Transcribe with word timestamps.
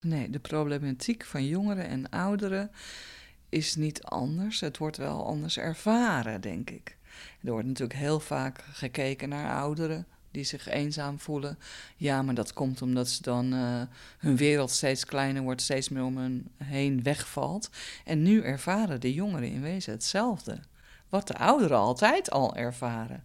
Nee, 0.00 0.30
de 0.30 0.38
problematiek 0.38 1.24
van 1.24 1.46
jongeren 1.46 1.88
en 1.88 2.08
ouderen 2.08 2.70
is 3.48 3.76
niet 3.76 4.02
anders. 4.02 4.60
Het 4.60 4.78
wordt 4.78 4.96
wel 4.96 5.26
anders 5.26 5.58
ervaren, 5.58 6.40
denk 6.40 6.70
ik. 6.70 6.96
Er 7.44 7.50
wordt 7.50 7.66
natuurlijk 7.66 7.98
heel 7.98 8.20
vaak 8.20 8.64
gekeken 8.72 9.28
naar 9.28 9.60
ouderen 9.60 10.06
die 10.30 10.44
zich 10.44 10.68
eenzaam 10.68 11.18
voelen. 11.18 11.58
Ja, 11.96 12.22
maar 12.22 12.34
dat 12.34 12.52
komt 12.52 12.82
omdat 12.82 13.08
ze 13.08 13.22
dan 13.22 13.54
uh, 13.54 13.82
hun 14.18 14.36
wereld 14.36 14.70
steeds 14.70 15.04
kleiner 15.04 15.42
wordt, 15.42 15.62
steeds 15.62 15.88
meer 15.88 16.04
om 16.04 16.16
hen 16.16 16.48
heen 16.56 17.02
wegvalt. 17.02 17.70
En 18.04 18.22
nu 18.22 18.42
ervaren 18.42 19.00
de 19.00 19.14
jongeren 19.14 19.50
in 19.50 19.62
wezen 19.62 19.92
hetzelfde. 19.92 20.58
Wat 21.08 21.26
de 21.26 21.38
ouderen 21.38 21.78
altijd 21.78 22.30
al 22.30 22.56
ervaren, 22.56 23.24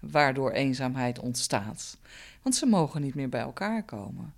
waardoor 0.00 0.50
eenzaamheid 0.50 1.18
ontstaat. 1.18 1.98
Want 2.42 2.54
ze 2.54 2.66
mogen 2.66 3.02
niet 3.02 3.14
meer 3.14 3.28
bij 3.28 3.40
elkaar 3.40 3.82
komen. 3.82 4.34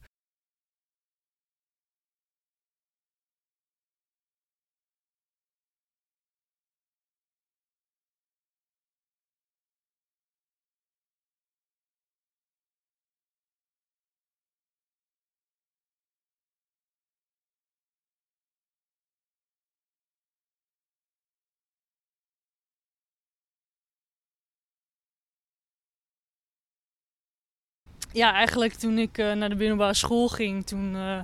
Ja, 28.13 28.33
eigenlijk 28.33 28.75
toen 28.75 28.99
ik 28.99 29.19
uh, 29.19 29.33
naar 29.33 29.49
de 29.49 29.57
binnenbare 29.57 29.95
school 29.95 30.29
ging, 30.29 30.67
toen 30.67 30.95
uh, 30.95 31.19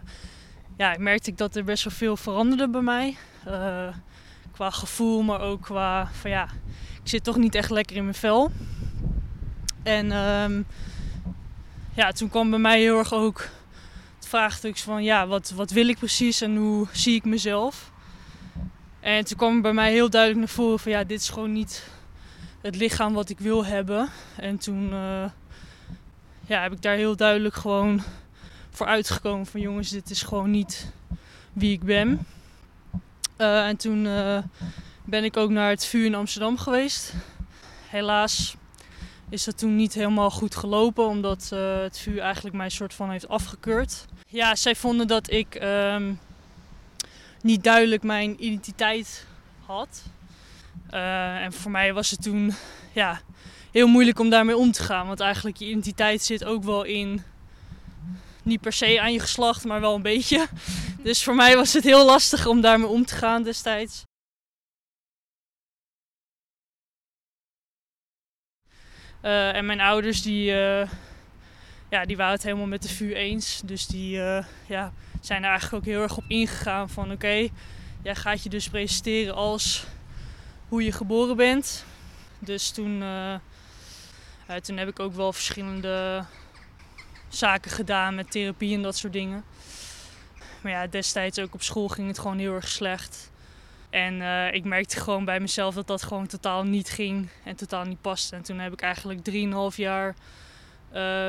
ja, 0.76 0.96
merkte 0.98 1.30
ik 1.30 1.38
dat 1.38 1.56
er 1.56 1.64
best 1.64 1.84
wel 1.84 1.92
veel 1.92 2.16
veranderde 2.16 2.68
bij 2.68 2.80
mij. 2.80 3.16
Uh, 3.48 3.88
qua 4.52 4.70
gevoel, 4.70 5.22
maar 5.22 5.40
ook 5.40 5.62
qua 5.62 6.10
van 6.20 6.30
ja, 6.30 6.48
ik 7.02 7.08
zit 7.08 7.24
toch 7.24 7.36
niet 7.36 7.54
echt 7.54 7.70
lekker 7.70 7.96
in 7.96 8.02
mijn 8.02 8.14
vel. 8.14 8.50
En 9.82 10.12
um, 10.12 10.66
ja, 11.94 12.12
toen 12.12 12.28
kwam 12.28 12.50
bij 12.50 12.58
mij 12.58 12.80
heel 12.80 12.98
erg 12.98 13.12
ook 13.12 13.48
het 14.16 14.28
vraagstuk 14.28 14.78
van 14.78 15.04
ja, 15.04 15.26
wat, 15.26 15.50
wat 15.50 15.70
wil 15.70 15.88
ik 15.88 15.98
precies 15.98 16.40
en 16.40 16.56
hoe 16.56 16.86
zie 16.92 17.14
ik 17.14 17.24
mezelf? 17.24 17.90
En 19.00 19.24
toen 19.24 19.36
kwam 19.36 19.62
bij 19.62 19.72
mij 19.72 19.92
heel 19.92 20.10
duidelijk 20.10 20.40
naar 20.40 20.54
voren 20.54 20.78
van 20.78 20.92
ja, 20.92 21.04
dit 21.04 21.20
is 21.20 21.28
gewoon 21.28 21.52
niet 21.52 21.88
het 22.60 22.76
lichaam 22.76 23.14
wat 23.14 23.28
ik 23.28 23.38
wil 23.38 23.64
hebben. 23.64 24.08
En 24.36 24.58
toen 24.58 24.92
ja, 26.48 26.62
heb 26.62 26.72
ik 26.72 26.82
daar 26.82 26.96
heel 26.96 27.16
duidelijk 27.16 27.54
gewoon 27.54 28.02
voor 28.70 28.86
uitgekomen 28.86 29.46
van 29.46 29.60
jongens, 29.60 29.90
dit 29.90 30.10
is 30.10 30.22
gewoon 30.22 30.50
niet 30.50 30.92
wie 31.52 31.72
ik 31.72 31.82
ben. 31.82 32.26
Uh, 33.38 33.66
en 33.66 33.76
toen 33.76 34.04
uh, 34.04 34.38
ben 35.04 35.24
ik 35.24 35.36
ook 35.36 35.50
naar 35.50 35.70
het 35.70 35.84
vuur 35.84 36.04
in 36.04 36.14
Amsterdam 36.14 36.58
geweest. 36.58 37.14
Helaas 37.88 38.56
is 39.28 39.44
dat 39.44 39.58
toen 39.58 39.76
niet 39.76 39.94
helemaal 39.94 40.30
goed 40.30 40.56
gelopen, 40.56 41.06
omdat 41.06 41.50
uh, 41.52 41.80
het 41.80 41.98
vuur 41.98 42.18
eigenlijk 42.20 42.56
mij 42.56 42.68
soort 42.68 42.94
van 42.94 43.10
heeft 43.10 43.28
afgekeurd. 43.28 44.04
Ja, 44.26 44.54
zij 44.54 44.74
vonden 44.74 45.06
dat 45.06 45.30
ik 45.30 45.60
um, 45.62 46.20
niet 47.42 47.64
duidelijk 47.64 48.02
mijn 48.02 48.44
identiteit 48.44 49.26
had. 49.66 50.02
en 50.90 51.52
voor 51.52 51.70
mij 51.70 51.92
was 51.92 52.10
het 52.10 52.22
toen, 52.22 52.54
ja, 52.98 53.20
heel 53.70 53.86
moeilijk 53.86 54.18
om 54.18 54.30
daarmee 54.30 54.56
om 54.56 54.72
te 54.72 54.82
gaan. 54.82 55.06
Want 55.06 55.20
eigenlijk 55.20 55.56
je 55.56 55.66
identiteit 55.66 56.22
zit 56.22 56.44
ook 56.44 56.64
wel 56.64 56.82
in. 56.82 57.22
Niet 58.42 58.60
per 58.60 58.72
se 58.72 59.00
aan 59.00 59.12
je 59.12 59.20
geslacht, 59.20 59.64
maar 59.64 59.80
wel 59.80 59.94
een 59.94 60.02
beetje. 60.02 60.46
Dus 61.02 61.24
voor 61.24 61.34
mij 61.34 61.56
was 61.56 61.72
het 61.72 61.84
heel 61.84 62.04
lastig 62.04 62.46
om 62.46 62.60
daarmee 62.60 62.88
om 62.88 63.04
te 63.04 63.14
gaan 63.14 63.42
destijds. 63.42 64.02
Uh, 69.22 69.54
en 69.54 69.66
mijn 69.66 69.80
ouders 69.80 70.22
die, 70.22 70.50
uh, 70.50 70.88
ja, 71.90 72.04
die 72.04 72.16
waren 72.16 72.32
het 72.32 72.42
helemaal 72.42 72.66
met 72.66 72.82
de 72.82 72.88
VU 72.88 73.14
eens. 73.14 73.60
Dus 73.64 73.86
die 73.86 74.16
uh, 74.16 74.44
ja, 74.66 74.92
zijn 75.20 75.42
er 75.42 75.50
eigenlijk 75.50 75.84
ook 75.84 75.92
heel 75.92 76.02
erg 76.02 76.16
op 76.16 76.24
ingegaan 76.28 76.90
van 76.90 77.12
oké, 77.12 77.48
jij 78.02 78.14
gaat 78.14 78.42
je 78.42 78.48
dus 78.48 78.68
presenteren 78.68 79.34
als 79.34 79.86
hoe 80.68 80.84
je 80.84 80.92
geboren 80.92 81.36
bent. 81.36 81.84
Dus 82.38 82.70
toen 82.70 83.02
uh, 83.02 83.34
toen 84.62 84.76
heb 84.76 84.88
ik 84.88 85.00
ook 85.00 85.14
wel 85.14 85.32
verschillende 85.32 86.24
zaken 87.28 87.70
gedaan 87.70 88.14
met 88.14 88.30
therapie 88.30 88.74
en 88.74 88.82
dat 88.82 88.96
soort 88.96 89.12
dingen. 89.12 89.44
Maar 90.62 90.72
ja, 90.72 90.86
destijds 90.86 91.38
ook 91.38 91.54
op 91.54 91.62
school 91.62 91.88
ging 91.88 92.08
het 92.08 92.18
gewoon 92.18 92.38
heel 92.38 92.54
erg 92.54 92.68
slecht. 92.68 93.30
En 93.90 94.14
uh, 94.14 94.52
ik 94.52 94.64
merkte 94.64 95.00
gewoon 95.00 95.24
bij 95.24 95.40
mezelf 95.40 95.74
dat 95.74 95.86
dat 95.86 96.02
gewoon 96.02 96.26
totaal 96.26 96.62
niet 96.62 96.90
ging 96.90 97.28
en 97.44 97.56
totaal 97.56 97.84
niet 97.84 98.00
paste. 98.00 98.36
En 98.36 98.42
toen 98.42 98.58
heb 98.58 98.72
ik 98.72 98.80
eigenlijk 98.80 99.30
3,5 99.70 99.76
jaar 99.76 100.14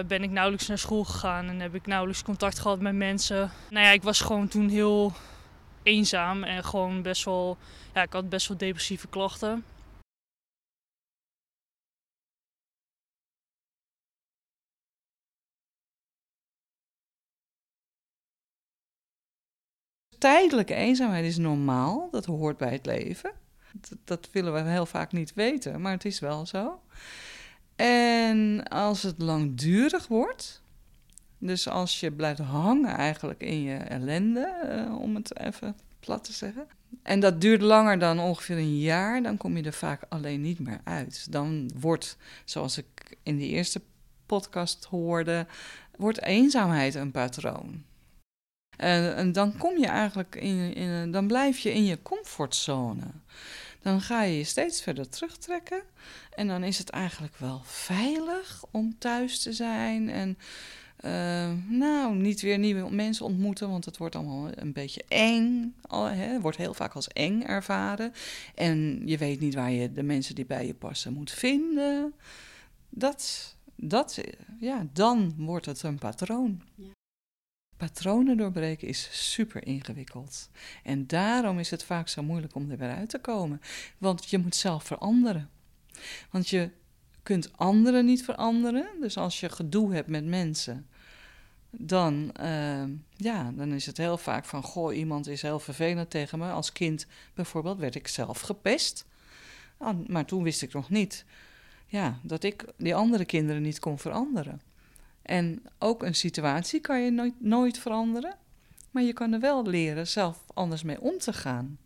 ben 0.07 0.23
ik 0.23 0.29
nauwelijks 0.29 0.67
naar 0.67 0.77
school 0.77 1.03
gegaan 1.03 1.47
en 1.47 1.59
heb 1.59 1.75
ik 1.75 1.85
nauwelijks 1.85 2.23
contact 2.23 2.59
gehad 2.59 2.79
met 2.79 2.95
mensen. 2.95 3.51
Nou 3.69 3.85
ja, 3.85 3.91
ik 3.91 4.03
was 4.03 4.21
gewoon 4.21 4.47
toen 4.47 4.69
heel 4.69 5.13
eenzaam 5.83 6.43
en 6.43 6.63
gewoon 6.63 7.01
best 7.01 7.25
wel, 7.25 7.57
ja, 7.93 8.01
ik 8.01 8.13
had 8.13 8.29
best 8.29 8.47
wel 8.47 8.57
depressieve 8.57 9.07
klachten. 9.07 9.63
Tijdelijke 20.19 20.73
eenzaamheid 20.73 21.25
is 21.25 21.37
normaal. 21.37 22.07
Dat 22.11 22.25
hoort 22.25 22.57
bij 22.57 22.71
het 22.71 22.85
leven. 22.85 23.31
Dat, 24.03 24.29
willen 24.31 24.53
we 24.53 24.69
heel 24.69 24.85
vaak 24.85 25.11
niet 25.11 25.33
weten, 25.33 25.81
maar 25.81 25.91
het 25.91 26.05
is 26.05 26.19
wel 26.19 26.45
zo. 26.45 26.81
En 27.75 28.63
als 28.67 29.03
het 29.03 29.21
langdurig 29.21 30.07
wordt, 30.07 30.61
dus 31.37 31.67
als 31.67 31.99
je 31.99 32.11
blijft 32.11 32.39
hangen 32.39 32.95
eigenlijk 32.95 33.41
in 33.41 33.61
je 33.61 33.75
ellende, 33.75 34.85
uh, 34.87 34.99
om 34.99 35.15
het 35.15 35.39
even 35.39 35.75
plat 35.99 36.23
te 36.23 36.33
zeggen. 36.33 36.67
En 37.03 37.19
dat 37.19 37.41
duurt 37.41 37.61
langer 37.61 37.99
dan 37.99 38.19
ongeveer 38.19 38.57
een 38.57 38.79
jaar, 38.79 39.23
dan 39.23 39.37
kom 39.37 39.57
je 39.57 39.63
er 39.63 39.73
vaak 39.73 40.01
alleen 40.09 40.41
niet 40.41 40.59
meer 40.59 40.81
uit. 40.83 41.31
Dan 41.31 41.71
wordt, 41.79 42.17
zoals 42.45 42.77
ik 42.77 43.17
in 43.23 43.37
de 43.37 43.47
eerste 43.47 43.81
podcast 44.25 44.85
hoorde, 44.85 45.47
wordt 45.97 46.21
eenzaamheid 46.21 46.95
een 46.95 47.11
patroon. 47.11 47.83
En, 48.79 49.15
en 49.15 49.31
dan 49.31 49.57
kom 49.57 49.77
je 49.77 49.87
eigenlijk 49.87 50.35
in, 50.35 50.73
in, 50.73 51.11
dan 51.11 51.27
blijf 51.27 51.59
je 51.59 51.73
in 51.73 51.85
je 51.85 52.01
comfortzone. 52.01 53.05
Dan 53.81 54.01
ga 54.01 54.23
je 54.23 54.37
je 54.37 54.43
steeds 54.43 54.81
verder 54.81 55.09
terugtrekken. 55.09 55.81
En 56.35 56.47
dan 56.47 56.63
is 56.63 56.77
het 56.77 56.89
eigenlijk 56.89 57.37
wel 57.37 57.61
veilig 57.63 58.63
om 58.71 58.95
thuis 58.97 59.39
te 59.41 59.53
zijn. 59.53 60.09
En 60.09 60.37
uh, 61.05 61.51
nou, 61.67 62.15
niet 62.15 62.41
weer 62.41 62.57
nieuwe 62.57 62.91
mensen 62.91 63.25
ontmoeten, 63.25 63.69
want 63.69 63.85
het 63.85 63.97
wordt 63.97 64.15
allemaal 64.15 64.49
een 64.55 64.73
beetje 64.73 65.03
eng. 65.07 65.75
Het 65.89 66.41
wordt 66.41 66.57
heel 66.57 66.73
vaak 66.73 66.93
als 66.93 67.07
eng 67.07 67.41
ervaren. 67.41 68.13
En 68.55 69.01
je 69.05 69.17
weet 69.17 69.39
niet 69.39 69.55
waar 69.55 69.71
je 69.71 69.91
de 69.91 70.03
mensen 70.03 70.35
die 70.35 70.45
bij 70.45 70.65
je 70.65 70.73
passen 70.73 71.13
moet 71.13 71.31
vinden. 71.31 72.13
Dat, 72.89 73.55
dat 73.75 74.19
ja, 74.59 74.87
dan 74.93 75.33
wordt 75.37 75.65
het 75.65 75.83
een 75.83 75.99
patroon. 75.99 76.61
Ja. 76.75 76.98
Patronen 77.79 78.37
doorbreken 78.37 78.87
is 78.87 79.09
super 79.31 79.67
ingewikkeld. 79.67 80.49
En 80.83 81.07
daarom 81.07 81.59
is 81.59 81.69
het 81.69 81.83
vaak 81.83 82.07
zo 82.07 82.23
moeilijk 82.23 82.55
om 82.55 82.71
er 82.71 82.77
weer 82.77 82.95
uit 82.95 83.09
te 83.09 83.19
komen. 83.19 83.61
Want 83.97 84.29
je 84.29 84.37
moet 84.37 84.55
zelf 84.55 84.83
veranderen. 84.83 85.49
Want 86.29 86.49
je 86.49 86.69
kunt 87.23 87.57
anderen 87.57 88.05
niet 88.05 88.23
veranderen. 88.23 88.87
Dus 89.01 89.17
als 89.17 89.39
je 89.39 89.49
gedoe 89.49 89.93
hebt 89.93 90.07
met 90.07 90.25
mensen, 90.25 90.87
dan, 91.69 92.31
uh, 92.41 92.83
ja, 93.15 93.51
dan 93.51 93.73
is 93.73 93.85
het 93.85 93.97
heel 93.97 94.17
vaak 94.17 94.45
van: 94.45 94.63
goh, 94.63 94.95
iemand 94.95 95.27
is 95.27 95.41
heel 95.41 95.59
vervelend 95.59 96.09
tegen 96.09 96.39
me. 96.39 96.51
Als 96.51 96.71
kind 96.71 97.07
bijvoorbeeld 97.33 97.79
werd 97.79 97.95
ik 97.95 98.07
zelf 98.07 98.39
gepest. 98.39 99.05
Ah, 99.77 100.07
maar 100.07 100.25
toen 100.25 100.43
wist 100.43 100.61
ik 100.61 100.73
nog 100.73 100.89
niet 100.89 101.25
ja, 101.87 102.19
dat 102.23 102.43
ik 102.43 102.65
die 102.77 102.95
andere 102.95 103.25
kinderen 103.25 103.61
niet 103.61 103.79
kon 103.79 103.99
veranderen. 103.99 104.61
En 105.29 105.63
ook 105.79 106.03
een 106.03 106.15
situatie 106.15 106.79
kan 106.79 107.01
je 107.01 107.11
nooit, 107.11 107.41
nooit 107.41 107.77
veranderen, 107.77 108.37
maar 108.91 109.03
je 109.03 109.13
kan 109.13 109.33
er 109.33 109.39
wel 109.39 109.65
leren 109.65 110.07
zelf 110.07 110.43
anders 110.53 110.83
mee 110.83 111.01
om 111.01 111.17
te 111.17 111.33
gaan. 111.33 111.79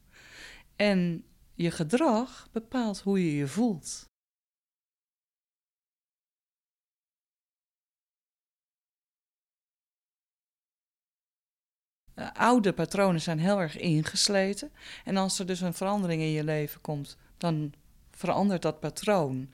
En 0.75 1.23
je 1.53 1.71
gedrag 1.71 2.47
bepaalt 2.51 3.01
hoe 3.01 3.25
je 3.25 3.35
je 3.35 3.47
voelt. 3.47 4.11
oude 12.33 12.73
patronen 12.73 13.21
zijn 13.21 13.39
heel 13.39 13.59
erg 13.59 13.77
ingesleten. 13.77 14.71
En 15.03 15.17
als 15.17 15.39
er 15.39 15.45
dus 15.45 15.61
een 15.61 15.73
verandering 15.73 16.21
in 16.21 16.31
je 16.31 16.43
leven 16.43 16.81
komt, 16.81 17.17
dan 17.37 17.73
verandert 18.11 18.61
dat 18.61 18.79
patroon. 18.79 19.49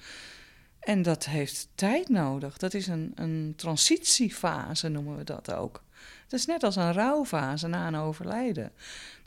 En 0.80 1.02
dat 1.02 1.26
heeft 1.26 1.68
tijd 1.76 2.10
nodig. 2.10 2.58
Dat 2.58 2.74
is 2.74 2.88
een, 2.88 3.12
een 3.16 3.54
transitiefase, 3.56 4.88
noemen 4.88 5.18
we 5.18 5.24
dat 5.24 5.54
ook. 5.54 5.84
Het 6.24 6.34
is 6.34 6.46
net 6.46 6.64
als 6.64 6.76
een 6.76 6.94
rouwfase 6.94 7.68
na 7.68 7.88
een 7.88 7.96
overlijden. 7.96 8.72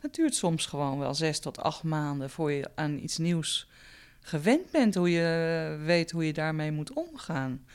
Dat 0.01 0.15
duurt 0.15 0.35
soms 0.35 0.65
gewoon 0.65 0.99
wel 0.99 1.13
zes 1.13 1.39
tot 1.39 1.59
acht 1.59 1.83
maanden 1.83 2.29
voor 2.29 2.51
je 2.51 2.69
aan 2.75 2.97
iets 2.97 3.17
nieuws 3.17 3.67
gewend 4.23 4.71
bent, 4.71 4.95
hoe 4.95 5.11
je 5.11 5.77
weet 5.85 6.11
hoe 6.11 6.25
je 6.25 6.33
daarmee 6.33 6.71
moet 6.71 6.93
omgaan. 6.93 7.65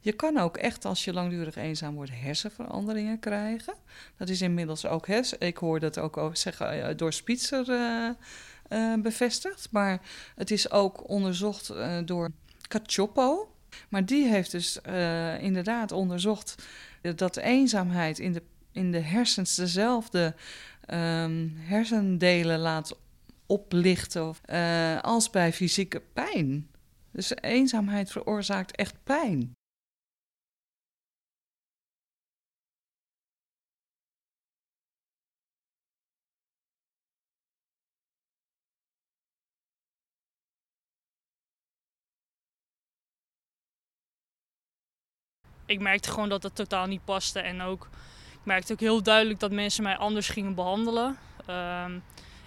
Je 0.00 0.12
kan 0.12 0.38
ook 0.38 0.56
echt, 0.56 0.84
als 0.84 1.04
je 1.04 1.12
langdurig 1.12 1.56
eenzaam 1.56 1.94
wordt, 1.94 2.10
hersenveranderingen 2.14 3.18
krijgen. 3.18 3.74
Dat 4.16 4.28
is 4.28 4.42
inmiddels 4.42 4.86
ook, 4.86 5.06
hersen, 5.06 5.40
ik 5.40 5.56
hoor 5.56 5.80
dat 5.80 5.98
ook 5.98 6.30
zeggen, 6.32 6.82
eh, 6.82 6.96
door 6.96 7.12
Spitzer 7.12 7.68
uh, 7.68 8.10
uh, 8.68 9.02
bevestigd. 9.02 9.68
Maar 9.70 10.00
het 10.36 10.50
is 10.50 10.70
ook 10.70 11.08
onderzocht 11.08 11.72
door 12.04 12.30
Cacioppo. 12.70 13.54
Maar 13.88 14.06
die 14.06 14.26
heeft 14.26 14.50
dus 14.50 14.78
inderdaad 15.40 15.92
onderzocht 15.92 16.54
dat 17.14 17.36
eenzaamheid 17.36 18.18
in 18.18 18.32
de, 18.32 18.42
in 18.72 18.92
de 18.92 18.98
hersens 18.98 19.54
dezelfde 19.54 20.34
um, 20.94 21.52
hersendelen 21.56 22.58
laat 22.58 22.98
oplichten 23.46 24.34
als 25.02 25.30
bij 25.30 25.52
fysieke 25.52 26.02
pijn. 26.12 26.68
Dus 27.12 27.32
eenzaamheid 27.40 28.10
veroorzaakt 28.10 28.76
echt 28.76 28.94
pijn. 29.04 29.52
Ik 45.70 45.80
merkte 45.80 46.10
gewoon 46.10 46.28
dat 46.28 46.42
het 46.42 46.54
totaal 46.54 46.86
niet 46.86 47.04
paste. 47.04 47.40
En 47.40 47.62
ook, 47.62 47.88
ik 48.32 48.44
merkte 48.44 48.72
ook 48.72 48.80
heel 48.80 49.02
duidelijk 49.02 49.40
dat 49.40 49.50
mensen 49.50 49.82
mij 49.82 49.96
anders 49.96 50.28
gingen 50.28 50.54
behandelen. 50.54 51.16
Ehm, 51.46 51.98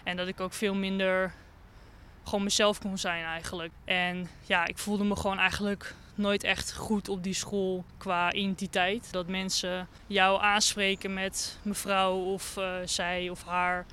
en 0.03 0.17
dat 0.17 0.27
ik 0.27 0.39
ook 0.39 0.53
veel 0.53 0.75
minder 0.75 1.33
gewoon 2.23 2.43
mezelf 2.43 2.79
kon 2.79 2.97
zijn 2.97 3.25
eigenlijk. 3.25 3.71
En 3.85 4.29
ja, 4.45 4.65
ik 4.65 4.77
voelde 4.77 5.03
me 5.03 5.15
gewoon 5.15 5.39
eigenlijk 5.39 5.95
nooit 6.15 6.43
echt 6.43 6.73
goed 6.73 7.09
op 7.09 7.23
die 7.23 7.33
school 7.33 7.85
qua 7.97 8.33
identiteit. 8.33 9.11
Dat 9.11 9.27
mensen 9.27 9.87
jou 10.07 10.41
aanspreken 10.41 11.13
met 11.13 11.57
mevrouw 11.61 12.15
of 12.15 12.57
uh, 12.57 12.75
zij 12.85 13.29
of 13.29 13.43
haar. 13.43 13.85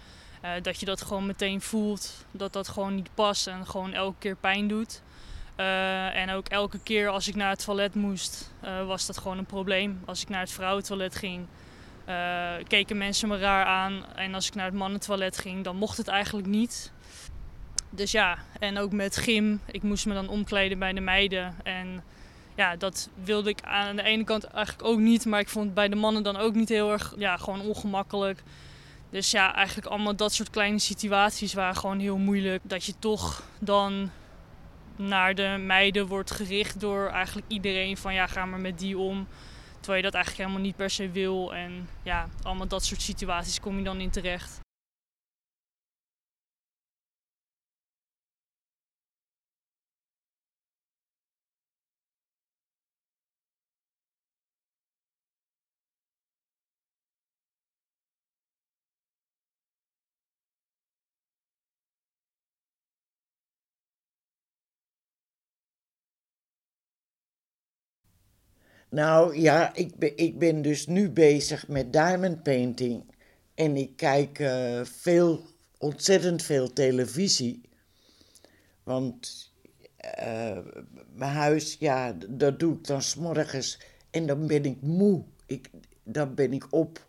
Uh, 0.44 0.50
dat 0.62 0.80
je 0.80 0.86
dat 0.86 1.02
gewoon 1.02 1.26
meteen 1.26 1.60
voelt. 1.60 2.24
Dat 2.30 2.52
dat 2.52 2.68
gewoon 2.68 2.94
niet 2.94 3.10
past 3.14 3.46
en 3.46 3.66
gewoon 3.66 3.92
elke 3.92 4.18
keer 4.18 4.36
pijn 4.36 4.68
doet. 4.68 5.02
Uh, 5.60 6.16
en 6.16 6.30
ook 6.30 6.48
elke 6.48 6.78
keer 6.82 7.08
als 7.08 7.28
ik 7.28 7.34
naar 7.34 7.50
het 7.50 7.64
toilet 7.64 7.94
moest, 7.94 8.52
uh, 8.64 8.86
was 8.86 9.06
dat 9.06 9.18
gewoon 9.18 9.38
een 9.38 9.46
probleem. 9.46 10.02
Als 10.04 10.22
ik 10.22 10.28
naar 10.28 10.40
het 10.40 10.50
vrouwentoilet 10.50 11.16
ging, 11.16 11.46
uh, 12.08 12.50
keken 12.68 12.96
mensen 12.98 13.28
me 13.28 13.38
raar 13.38 13.64
aan. 13.64 14.04
En 14.14 14.34
als 14.34 14.46
ik 14.46 14.54
naar 14.54 14.64
het 14.64 14.74
mannentoilet 14.74 15.38
ging, 15.38 15.64
dan 15.64 15.76
mocht 15.76 15.96
het 15.96 16.08
eigenlijk 16.08 16.48
niet. 16.48 16.92
Dus 17.90 18.10
ja, 18.10 18.38
en 18.58 18.78
ook 18.78 18.92
met 18.92 19.16
gym. 19.16 19.60
Ik 19.66 19.82
moest 19.82 20.06
me 20.06 20.14
dan 20.14 20.28
omkleden 20.28 20.78
bij 20.78 20.92
de 20.92 21.00
meiden. 21.00 21.54
En 21.62 22.02
ja, 22.54 22.76
dat 22.76 23.08
wilde 23.24 23.50
ik 23.50 23.62
aan 23.62 23.96
de 23.96 24.02
ene 24.02 24.24
kant 24.24 24.44
eigenlijk 24.44 24.88
ook 24.88 24.98
niet. 24.98 25.26
Maar 25.26 25.40
ik 25.40 25.48
vond 25.48 25.64
het 25.64 25.74
bij 25.74 25.88
de 25.88 25.96
mannen 25.96 26.22
dan 26.22 26.36
ook 26.36 26.54
niet 26.54 26.68
heel 26.68 26.92
erg, 26.92 27.14
ja, 27.18 27.36
gewoon 27.36 27.60
ongemakkelijk. 27.60 28.42
Dus 29.10 29.30
ja, 29.30 29.54
eigenlijk 29.54 29.86
allemaal 29.86 30.16
dat 30.16 30.32
soort 30.32 30.50
kleine 30.50 30.78
situaties 30.78 31.54
waren 31.54 31.76
gewoon 31.76 31.98
heel 31.98 32.18
moeilijk. 32.18 32.62
Dat 32.62 32.84
je 32.84 32.94
toch 32.98 33.42
dan 33.58 34.10
naar 34.96 35.34
de 35.34 35.56
meiden 35.66 36.06
wordt 36.06 36.30
gericht 36.30 36.80
door 36.80 37.08
eigenlijk 37.08 37.46
iedereen 37.48 37.96
van 37.96 38.14
ja, 38.14 38.26
ga 38.26 38.46
maar 38.46 38.60
met 38.60 38.78
die 38.78 38.98
om. 38.98 39.26
Terwijl 39.72 39.96
je 39.96 40.10
dat 40.10 40.14
eigenlijk 40.14 40.44
helemaal 40.44 40.66
niet 40.66 40.76
per 40.76 40.90
se 40.90 41.10
wil. 41.10 41.54
En 41.54 41.88
ja, 42.02 42.28
allemaal 42.42 42.68
dat 42.68 42.84
soort 42.84 43.02
situaties 43.02 43.60
kom 43.60 43.78
je 43.78 43.84
dan 43.84 44.00
in 44.00 44.10
terecht. 44.10 44.60
Nou 68.90 69.38
ja, 69.38 69.74
ik 69.74 69.96
ben, 69.96 70.16
ik 70.16 70.38
ben 70.38 70.62
dus 70.62 70.86
nu 70.86 71.10
bezig 71.10 71.68
met 71.68 71.92
diamond 71.92 72.42
painting. 72.42 73.04
En 73.54 73.76
ik 73.76 73.96
kijk 73.96 74.38
uh, 74.38 74.84
veel, 74.84 75.42
ontzettend 75.78 76.42
veel 76.42 76.72
televisie. 76.72 77.60
Want 78.82 79.52
uh, 80.18 80.58
mijn 81.12 81.32
huis, 81.32 81.76
ja, 81.78 82.16
dat 82.28 82.58
doe 82.58 82.74
ik 82.74 82.86
dan 82.86 83.02
s'morgens. 83.02 83.80
En 84.10 84.26
dan 84.26 84.46
ben 84.46 84.64
ik 84.64 84.82
moe. 84.82 85.22
Ik, 85.46 85.70
dan 86.02 86.34
ben 86.34 86.52
ik 86.52 86.66
op. 86.70 87.06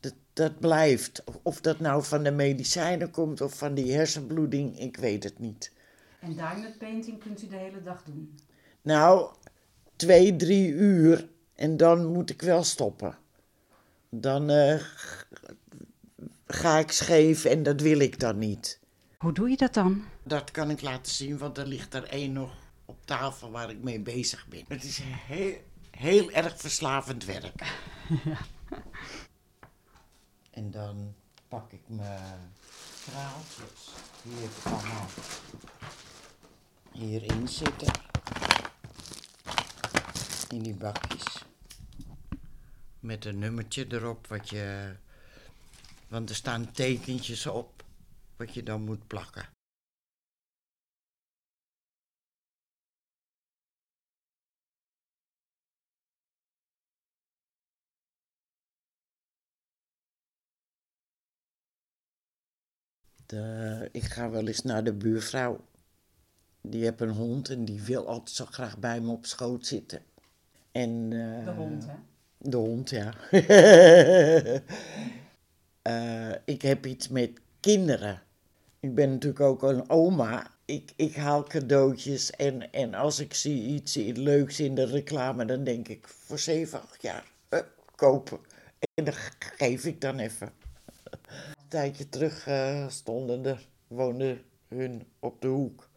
Dat, 0.00 0.14
dat 0.32 0.58
blijft. 0.58 1.24
Of 1.42 1.60
dat 1.60 1.80
nou 1.80 2.04
van 2.04 2.22
de 2.22 2.30
medicijnen 2.30 3.10
komt 3.10 3.40
of 3.40 3.54
van 3.54 3.74
die 3.74 3.92
hersenbloeding, 3.92 4.78
ik 4.78 4.96
weet 4.96 5.24
het 5.24 5.38
niet. 5.38 5.72
En 6.20 6.32
diamond 6.32 6.78
painting 6.78 7.18
kunt 7.18 7.42
u 7.42 7.48
de 7.48 7.56
hele 7.56 7.82
dag 7.82 8.02
doen? 8.04 8.38
Nou, 8.82 9.30
twee, 10.00 10.36
drie 10.36 10.68
uur 10.68 11.28
en 11.54 11.76
dan 11.76 12.06
moet 12.06 12.30
ik 12.30 12.42
wel 12.42 12.64
stoppen. 12.64 13.18
Dan 14.10 14.50
uh, 14.50 14.82
ga 16.46 16.78
ik 16.78 16.92
scheef 16.92 17.44
en 17.44 17.62
dat 17.62 17.80
wil 17.80 17.98
ik 17.98 18.20
dan 18.20 18.38
niet. 18.38 18.80
Hoe 19.18 19.32
doe 19.32 19.50
je 19.50 19.56
dat 19.56 19.74
dan? 19.74 20.04
Dat 20.22 20.50
kan 20.50 20.70
ik 20.70 20.80
laten 20.80 21.12
zien, 21.12 21.38
want 21.38 21.58
er 21.58 21.66
ligt 21.66 21.94
er 21.94 22.04
één 22.04 22.32
nog 22.32 22.52
op 22.84 23.06
tafel 23.06 23.50
waar 23.50 23.70
ik 23.70 23.82
mee 23.82 24.00
bezig 24.00 24.46
ben. 24.48 24.64
Het 24.68 24.84
is 24.84 25.00
heel, 25.02 25.54
heel 25.90 26.30
erg 26.30 26.60
verslavend 26.60 27.24
werk. 27.24 27.62
Ja. 28.24 28.38
En 30.50 30.70
dan 30.70 31.14
pak 31.48 31.72
ik 31.72 31.82
mijn 31.86 32.52
straaltjes 32.94 33.92
hier 34.22 34.72
allemaal 34.72 35.06
hierin 36.92 37.48
zitten 37.48 38.09
in 40.52 40.62
die 40.62 40.74
bakjes. 40.74 41.44
Met 43.00 43.24
een 43.24 43.38
nummertje 43.38 43.86
erop 43.88 44.26
wat 44.26 44.48
je. 44.48 44.96
Want 46.08 46.28
er 46.28 46.34
staan 46.34 46.72
tekentjes 46.72 47.46
op 47.46 47.84
wat 48.36 48.54
je 48.54 48.62
dan 48.62 48.82
moet 48.82 49.06
plakken. 49.06 49.48
De, 63.26 63.88
ik 63.92 64.04
ga 64.04 64.30
wel 64.30 64.46
eens 64.46 64.62
naar 64.62 64.84
de 64.84 64.92
buurvrouw. 64.92 65.68
Die 66.60 66.82
heeft 66.82 67.00
een 67.00 67.10
hond 67.10 67.48
en 67.48 67.64
die 67.64 67.82
wil 67.82 68.08
altijd 68.08 68.36
zo 68.36 68.44
graag 68.44 68.78
bij 68.78 69.00
me 69.00 69.10
op 69.10 69.26
schoot 69.26 69.66
zitten. 69.66 70.09
En, 70.72 71.10
de 71.10 71.52
hond, 71.56 71.86
hè? 71.86 71.94
De 72.38 72.56
hond, 72.56 72.90
ja. 72.90 73.14
uh, 75.82 76.34
ik 76.54 76.62
heb 76.62 76.86
iets 76.86 77.08
met 77.08 77.30
kinderen. 77.60 78.22
Ik 78.80 78.94
ben 78.94 79.10
natuurlijk 79.10 79.40
ook 79.40 79.62
een 79.62 79.90
oma. 79.90 80.50
Ik, 80.64 80.92
ik 80.96 81.14
haal 81.14 81.42
cadeautjes 81.42 82.30
en, 82.30 82.72
en 82.72 82.94
als 82.94 83.20
ik 83.20 83.34
zie 83.34 83.62
iets 83.62 83.94
leuks 83.94 84.60
in 84.60 84.74
de 84.74 84.86
reclame, 84.86 85.44
dan 85.44 85.64
denk 85.64 85.88
ik 85.88 86.08
voor 86.08 86.38
7, 86.38 86.82
8 86.82 87.02
jaar 87.02 87.24
uh, 87.50 87.60
kopen. 87.94 88.38
En 88.94 89.04
dat 89.04 89.16
geef 89.38 89.84
ik 89.84 90.00
dan 90.00 90.18
even. 90.18 90.52
Een 91.10 91.68
tijdje 91.68 92.08
terug 92.08 92.48
stonden 92.88 93.46
er, 93.46 93.66
woonden 93.86 94.42
hun 94.68 95.02
op 95.18 95.40
de 95.40 95.48
hoek. 95.48 95.88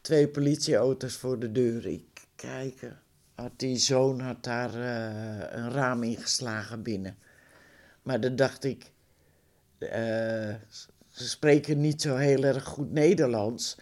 Twee 0.00 0.28
politieauto's 0.28 1.14
voor 1.14 1.38
de 1.38 1.52
deur. 1.52 1.86
Ik 1.86 2.07
kijken. 2.38 3.00
Had 3.34 3.52
die 3.56 3.76
zoon 3.76 4.20
had 4.20 4.44
daar 4.44 4.74
uh, 4.74 5.58
een 5.58 5.70
raam 5.70 6.02
ingeslagen 6.02 6.82
binnen. 6.82 7.18
Maar 8.02 8.20
dan 8.20 8.36
dacht 8.36 8.64
ik, 8.64 8.92
uh, 9.78 9.90
ze 11.08 11.28
spreken 11.28 11.80
niet 11.80 12.02
zo 12.02 12.16
heel 12.16 12.42
erg 12.42 12.64
goed 12.64 12.92
Nederlands. 12.92 13.76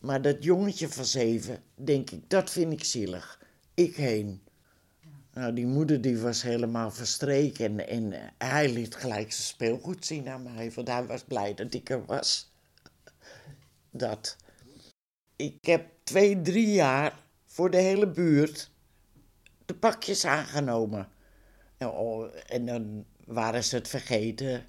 Maar 0.00 0.22
dat 0.22 0.44
jongetje 0.44 0.88
van 0.88 1.04
zeven, 1.04 1.62
denk 1.74 2.10
ik, 2.10 2.30
dat 2.30 2.50
vind 2.50 2.72
ik 2.72 2.84
zielig. 2.84 3.40
Ik 3.74 3.96
heen. 3.96 4.42
Nou, 5.32 5.54
die 5.54 5.66
moeder 5.66 6.00
die 6.00 6.18
was 6.18 6.42
helemaal 6.42 6.90
verstreken 6.90 7.78
en, 7.78 8.12
en 8.12 8.32
hij 8.38 8.72
liet 8.72 8.94
gelijk 8.94 9.32
zijn 9.32 9.46
speelgoed 9.46 10.06
zien 10.06 10.28
aan 10.28 10.42
mij, 10.42 10.72
want 10.72 10.88
hij 10.88 11.06
was 11.06 11.24
blij 11.24 11.54
dat 11.54 11.74
ik 11.74 11.90
er 11.90 12.04
was. 12.04 12.52
Dat. 13.90 14.36
Ik 15.36 15.58
heb 15.60 15.90
twee, 16.02 16.42
drie 16.42 16.72
jaar 16.72 17.19
voor 17.50 17.70
de 17.70 17.76
hele 17.76 18.08
buurt 18.08 18.70
de 19.64 19.74
pakjes 19.74 20.24
aangenomen. 20.24 21.08
Oh, 21.78 22.28
en 22.46 22.66
dan 22.66 23.04
waren 23.24 23.64
ze 23.64 23.76
het 23.76 23.88
vergeten 23.88 24.66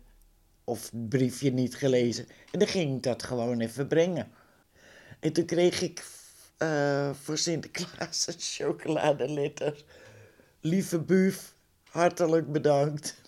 of 0.63 0.91
het 0.91 1.09
briefje 1.09 1.51
niet 1.51 1.75
gelezen. 1.75 2.27
En 2.51 2.59
dan 2.59 2.67
ging 2.67 2.95
ik 2.95 3.03
dat 3.03 3.23
gewoon 3.23 3.59
even 3.59 3.87
brengen. 3.87 4.31
En 5.19 5.33
toen 5.33 5.45
kreeg 5.45 5.81
ik 5.81 6.05
uh, 6.59 7.13
voor 7.21 7.37
Sinterklaas 7.37 8.27
een 8.27 8.33
chocoladeletter. 8.37 9.83
Lieve 10.59 10.99
buf, 10.99 11.53
hartelijk 11.89 12.51
bedankt. 12.51 13.21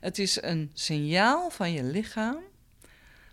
Het 0.00 0.18
is 0.18 0.42
een 0.42 0.70
signaal 0.72 1.50
van 1.50 1.72
je 1.72 1.82
lichaam 1.82 2.38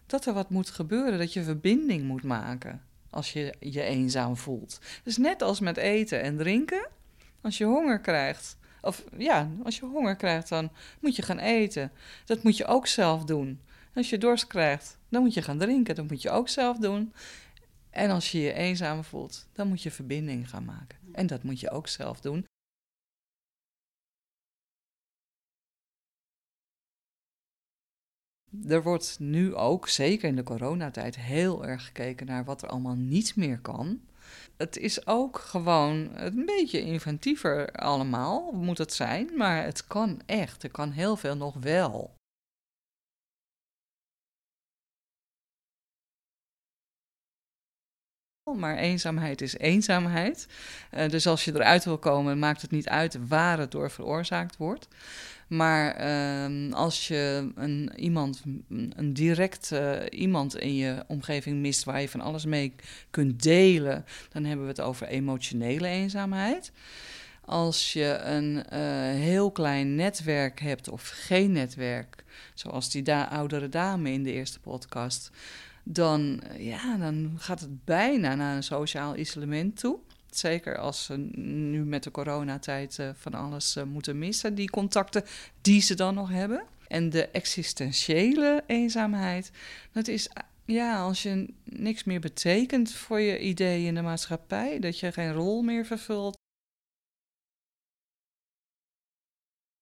dat 0.06 0.26
er 0.26 0.34
wat 0.34 0.50
moet 0.50 0.70
gebeuren, 0.70 1.20
dat 1.20 1.34
je 1.34 1.44
verbinding 1.44 2.04
moet 2.04 2.24
maken 2.24 2.82
als 3.10 3.34
je 3.34 3.54
je 3.60 3.82
eenzaam 3.82 4.38
voelt. 4.38 4.80
Dus 5.04 5.18
net 5.18 5.42
als 5.42 5.60
met 5.60 5.78
eten 5.78 6.22
en 6.22 6.38
drinken, 6.38 6.88
als 7.42 7.58
je 7.58 7.66
honger 7.66 8.00
krijgt, 8.00 8.58
of 8.82 9.04
ja, 9.18 9.50
als 9.64 9.78
je 9.78 9.86
honger 9.86 10.16
krijgt, 10.16 10.50
dan 10.50 10.72
moet 11.00 11.16
je 11.16 11.22
gaan 11.22 11.40
eten. 11.40 11.92
Dat 12.26 12.44
moet 12.44 12.58
je 12.58 12.66
ook 12.66 12.88
zelf 12.88 13.24
doen. 13.24 13.62
Als 13.94 14.10
je 14.10 14.18
dorst 14.18 14.48
krijgt, 14.48 14.98
dan 15.10 15.22
moet 15.22 15.34
je 15.34 15.42
gaan 15.42 15.58
drinken. 15.58 15.96
Dat 15.96 16.10
moet 16.10 16.22
je 16.22 16.30
ook 16.30 16.50
zelf 16.50 16.78
doen. 16.78 17.14
En 17.90 18.10
als 18.10 18.32
je 18.32 18.40
je 18.40 18.54
eenzaam 18.54 19.04
voelt, 19.04 19.48
dan 19.54 19.68
moet 19.68 19.82
je 19.84 19.92
verbinding 19.92 20.50
gaan 20.50 20.66
maken. 20.66 20.98
En 21.12 21.28
dat 21.28 21.44
moet 21.44 21.60
je 21.60 21.70
ook 21.70 21.88
zelf 21.88 22.20
doen. 22.20 22.46
Er 28.68 28.84
wordt 28.84 29.20
nu 29.20 29.56
ook, 29.56 29.88
zeker 29.88 30.28
in 30.28 30.36
de 30.36 30.44
coronatijd, 30.44 31.16
heel 31.16 31.66
erg 31.66 31.86
gekeken 31.86 32.26
naar 32.26 32.44
wat 32.46 32.62
er 32.62 32.70
allemaal 32.70 32.96
niet 32.96 33.36
meer 33.36 33.60
kan. 33.60 34.02
Het 34.58 34.78
is 34.78 35.08
ook 35.08 35.40
gewoon 35.40 36.10
een 36.14 36.46
beetje 36.46 36.82
inventiever 36.82 37.72
allemaal, 37.72 38.52
moet 38.52 38.78
het 38.78 38.94
zijn, 38.94 39.30
maar 39.38 39.64
het 39.64 39.88
kan 39.88 40.22
echt. 40.26 40.64
Er 40.64 40.72
kan 40.72 40.92
heel 40.92 41.16
veel 41.16 41.36
nog 41.36 41.56
wel. 41.60 42.16
Maar 48.56 48.78
eenzaamheid 48.78 49.42
is 49.42 49.58
eenzaamheid. 49.58 50.48
Uh, 50.94 51.10
dus 51.10 51.28
als 51.28 51.46
je 51.46 51.54
eruit 51.54 51.84
wil 51.84 51.98
komen, 51.98 52.40
maakt 52.40 52.62
het 52.62 52.72
niet 52.72 52.90
uit 52.90 53.28
waar 53.28 53.60
het 53.60 53.72
door 53.72 53.92
veroorzaakt 53.92 54.58
wordt. 54.58 54.88
Maar 55.54 56.02
uh, 56.02 56.74
als 56.74 57.08
je 57.08 57.52
een, 57.56 57.92
iemand, 57.96 58.44
een 58.70 59.14
direct 59.14 59.72
uh, 59.74 59.92
iemand 60.10 60.58
in 60.58 60.76
je 60.76 61.04
omgeving 61.08 61.60
mist 61.60 61.84
waar 61.84 62.02
je 62.02 62.10
van 62.10 62.22
alles 62.22 62.46
mee 62.46 62.76
kunt 63.10 63.44
delen, 63.44 64.06
dan 64.32 64.44
hebben 64.44 64.66
we 64.66 64.72
het 64.72 64.82
over 64.82 65.08
emotionele 65.08 65.88
eenzaamheid. 65.88 66.72
Als 67.46 67.94
je 67.94 68.20
een 68.24 68.56
uh, 68.56 68.64
heel 69.22 69.52
klein 69.52 69.96
netwerk 69.96 70.60
hebt 70.60 70.90
of 70.90 71.12
geen 71.16 71.52
netwerk, 71.52 72.24
zoals 72.54 72.92
die 72.92 73.02
da 73.02 73.24
oudere 73.24 73.70
dame 73.70 74.12
in 74.12 74.24
de 74.24 74.32
eerste 74.32 74.60
podcast, 74.60 75.32
dan, 75.84 76.42
ja, 76.58 76.98
dan 76.98 77.34
gaat 77.38 77.60
het 77.60 77.86
bijna 77.86 78.36
naar 78.36 78.56
een 78.56 78.64
sociaal 78.64 79.18
isolement 79.18 79.80
toe. 79.80 80.00
Zeker 80.36 80.78
als 80.78 81.04
ze 81.06 81.18
nu 81.36 81.84
met 81.84 82.04
de 82.04 82.12
coronatijd 82.12 82.98
uh, 83.00 83.10
van 83.14 83.34
alles 83.34 83.76
uh, 83.76 83.84
moeten 83.84 84.20
missen, 84.20 84.56
die 84.56 84.70
contacten 84.70 85.24
die 85.62 85.82
ze 85.82 85.96
dan 85.96 86.14
nog 86.14 86.30
hebben. 86.30 86.64
En 86.88 87.10
de 87.10 87.28
existentiële 87.28 88.64
eenzaamheid, 88.68 89.52
dat 89.92 90.08
is 90.08 90.30
ja, 90.66 91.02
als 91.02 91.24
je 91.24 91.54
niks 91.64 92.04
meer 92.04 92.20
betekent 92.20 92.92
voor 92.92 93.20
je 93.20 93.40
idee 93.40 93.86
in 93.86 93.96
de 93.96 94.02
maatschappij, 94.02 94.80
dat 94.80 95.00
je 95.00 95.12
geen 95.12 95.34
rol 95.34 95.62
meer 95.62 95.86
vervult. 95.86 96.38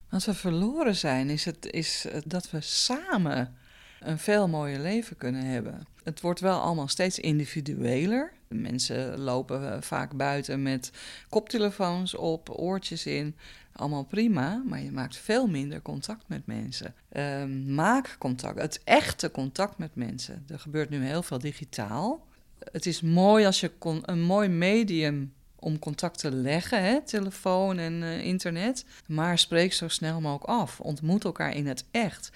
Wat 0.10 0.26
we 0.26 0.34
verloren 0.34 0.96
zijn, 0.96 1.30
is, 1.30 1.46
het, 1.46 1.66
is 1.66 2.08
dat 2.26 2.52
we 2.52 2.62
samen 2.62 3.58
een 4.00 4.20
veel 4.20 4.48
mooier 4.48 4.80
leven 4.80 5.18
kunnen 5.18 5.46
hebben. 5.46 5.88
Het 6.04 6.22
wordt 6.22 6.40
wel 6.40 6.60
allemaal 6.60 6.88
steeds 6.88 7.20
individueler. 7.20 8.34
Mensen 8.52 9.20
lopen 9.20 9.74
eh, 9.74 9.82
vaak 9.82 10.14
buiten 10.14 10.62
met 10.62 10.92
koptelefoons 11.30 12.16
op, 12.16 12.50
oortjes 12.60 13.06
in. 13.06 13.36
Allemaal 13.72 14.04
prima, 14.04 14.64
maar 14.66 14.82
je 14.82 14.92
maakt 14.92 15.18
veel 15.18 15.48
minder 15.48 15.82
contact 15.82 16.24
met 16.28 16.46
mensen. 16.46 16.94
Uh, 17.14 17.46
maak 17.68 18.16
contact, 18.20 18.62
het 18.62 18.82
echte 18.84 19.32
contact 19.32 19.78
met 19.78 19.96
mensen. 19.96 20.46
Er 20.48 20.60
gebeurt 20.60 20.90
nu 20.90 21.06
heel 21.06 21.24
veel 21.24 21.40
digitaal. 21.40 22.28
Het 22.72 22.86
is 22.86 23.02
mooi 23.02 23.46
als 23.46 23.60
je 23.60 23.72
een 24.02 24.22
mooi 24.22 24.50
medium 24.50 25.34
om 25.62 25.80
contact 25.80 26.20
te 26.20 26.32
leggen, 26.32 26.84
hè, 26.84 27.02
telefoon 27.02 27.78
en 27.78 27.94
uh, 27.94 28.26
internet. 28.26 28.86
Maar 29.08 29.40
spreek 29.40 29.74
zo 29.74 29.88
snel 29.88 30.22
mogelijk 30.22 30.50
af. 30.50 30.80
Ontmoet 30.80 31.24
elkaar 31.24 31.56
in 31.56 31.68
het 31.68 31.86
echt. 31.92 32.32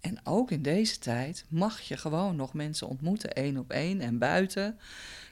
En 0.00 0.20
ook 0.24 0.50
in 0.50 0.62
deze 0.62 0.98
tijd 0.98 1.44
mag 1.48 1.80
je 1.80 1.96
gewoon 1.96 2.36
nog 2.36 2.54
mensen 2.54 2.88
ontmoeten, 2.88 3.32
één 3.32 3.56
op 3.56 3.70
één 3.70 4.00
en 4.00 4.18
buiten. 4.18 4.78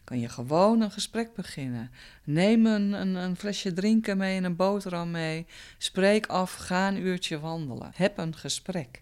Kan 0.05 0.21
je 0.21 0.29
gewoon 0.29 0.81
een 0.81 0.91
gesprek 0.91 1.35
beginnen. 1.35 1.91
Neem 2.25 2.67
een, 2.67 2.93
een, 2.93 3.37
flesje 3.37 3.73
drinken 3.73 4.17
mee 4.17 4.37
en 4.37 4.45
een 4.45 4.57
boterham 4.57 5.11
mee. 5.11 5.47
Spreek 5.79 6.27
af, 6.27 6.55
ga 6.55 6.89
een 6.89 6.97
uurtje 7.01 7.41
wandelen. 7.41 7.91
Heb 7.95 8.19
een 8.19 8.37
gesprek. 8.37 9.01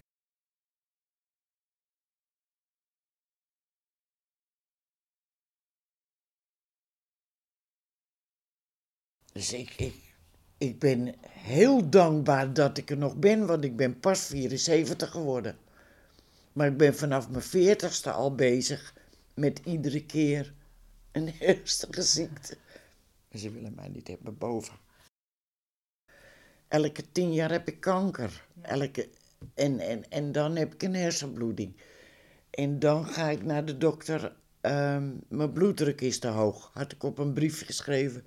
Dus 9.33 9.53
ik, 9.53 9.93
ik 10.57 10.79
ben 10.79 11.15
heel 11.29 11.89
dankbaar 11.89 12.53
dat 12.53 12.77
ik 12.77 12.89
er 12.89 12.97
nog 12.97 13.15
ben, 13.15 13.45
want 13.45 13.63
ik 13.63 13.75
ben 13.75 13.99
pas 13.99 14.25
74 14.25 15.11
geworden. 15.11 15.57
Maar 16.53 16.67
ik 16.67 16.77
ben 16.77 16.95
vanaf 16.95 17.29
mijn 17.29 17.77
40ste 17.77 18.11
al 18.11 18.35
bezig 18.35 18.93
met 19.33 19.61
iedere 19.63 20.05
keer 20.05 20.53
een 21.11 21.39
ernstige 21.39 22.01
ziekte. 22.01 22.57
Ze 23.33 23.51
willen 23.51 23.73
mij 23.75 23.87
niet 23.87 24.07
hebben 24.07 24.37
boven. 24.37 24.73
Elke 26.67 27.11
tien 27.11 27.33
jaar 27.33 27.51
heb 27.51 27.67
ik 27.67 27.79
kanker. 27.79 28.45
Elke, 28.61 29.09
en, 29.53 29.79
en, 29.79 30.09
en 30.09 30.31
dan 30.31 30.55
heb 30.55 30.73
ik 30.73 30.83
een 30.83 30.95
hersenbloeding. 30.95 31.75
En 32.49 32.79
dan 32.79 33.05
ga 33.05 33.29
ik 33.29 33.43
naar 33.43 33.65
de 33.65 33.77
dokter. 33.77 34.35
Ehm, 34.61 35.09
mijn 35.27 35.51
bloeddruk 35.51 36.01
is 36.01 36.19
te 36.19 36.27
hoog. 36.27 36.69
Had 36.73 36.91
ik 36.91 37.03
op 37.03 37.17
een 37.17 37.33
brief 37.33 37.65
geschreven. 37.65 38.25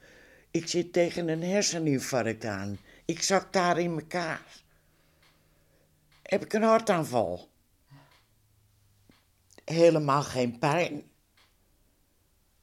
Ik 0.50 0.68
zit 0.68 0.92
tegen 0.92 1.28
een 1.28 1.42
herseninfarct 1.42 2.44
aan. 2.44 2.78
Ik 3.04 3.22
zak 3.22 3.52
daar 3.52 3.78
in 3.78 3.90
elkaar. 3.90 4.62
Heb 6.22 6.44
ik 6.44 6.52
een 6.52 6.62
hartaanval? 6.62 7.48
Helemaal 9.64 10.22
geen 10.22 10.58
pijn. 10.58 11.10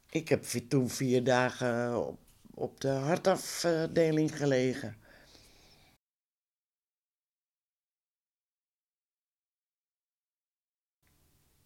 Ik 0.09 0.29
heb 0.29 0.43
toen 0.43 0.89
vier 0.89 1.23
dagen 1.23 2.05
op, 2.07 2.19
op 2.53 2.81
de 2.81 2.89
hartafdeling 2.89 4.37
gelegen. 4.37 4.97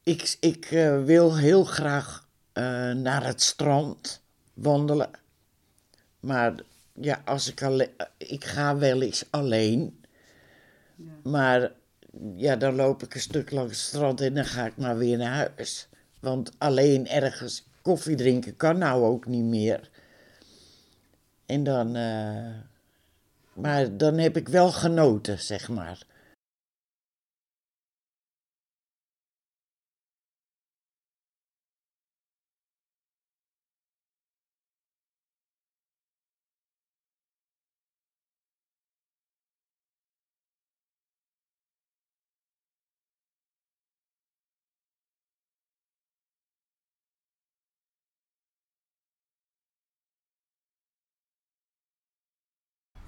Ik, 0.03 0.37
ik 0.39 0.71
uh, 0.71 1.03
wil 1.03 1.37
heel 1.37 1.63
graag 1.63 2.29
uh, 2.53 2.63
naar 2.91 3.25
het 3.25 3.41
strand 3.41 4.23
wandelen. 4.53 5.11
Maar 6.21 6.55
ja, 6.93 7.21
als 7.25 7.51
ik 7.51 7.63
alleen. 7.63 7.89
Ik 8.17 8.45
ga 8.45 8.77
wel 8.77 9.01
eens 9.01 9.25
alleen. 9.29 10.03
Ja. 10.95 11.29
Maar 11.29 11.71
ja, 12.35 12.55
dan 12.55 12.75
loop 12.75 13.03
ik 13.03 13.13
een 13.13 13.19
stuk 13.19 13.51
langs 13.51 13.71
het 13.71 13.87
strand 13.87 14.21
en 14.21 14.33
dan 14.33 14.45
ga 14.45 14.65
ik 14.65 14.77
maar 14.77 14.97
weer 14.97 15.17
naar 15.17 15.51
huis. 15.55 15.87
Want 16.19 16.51
alleen 16.57 17.07
ergens 17.07 17.67
koffie 17.81 18.15
drinken 18.15 18.55
kan 18.55 18.77
nou 18.77 19.03
ook 19.03 19.25
niet 19.25 19.43
meer. 19.43 19.89
En 21.45 21.63
dan. 21.63 21.95
Uh, 21.95 22.55
maar 23.53 23.97
dan 23.97 24.17
heb 24.17 24.37
ik 24.37 24.49
wel 24.49 24.71
genoten, 24.71 25.39
zeg 25.39 25.69
maar. 25.69 26.05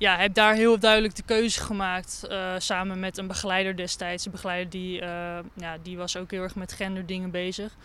Ja, 0.03 0.17
heb 0.17 0.33
daar 0.33 0.53
heel 0.53 0.79
duidelijk 0.79 1.15
de 1.15 1.23
keuze 1.23 1.61
gemaakt. 1.61 2.23
eh, 2.29 2.53
samen 2.57 2.99
met 2.99 3.17
een 3.17 3.27
begeleider 3.27 3.75
destijds. 3.75 4.25
Een 4.25 4.31
begeleider 4.31 4.69
die, 4.69 5.01
eh, 5.01 5.39
ja, 5.53 5.77
die 5.83 5.97
was 5.97 6.17
ook 6.17 6.31
heel 6.31 6.41
erg 6.41 6.55
met 6.55 6.73
genderdingen 6.73 7.31
bezig. 7.31 7.75